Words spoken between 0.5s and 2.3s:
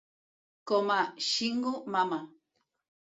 Com a "Shingo Mama"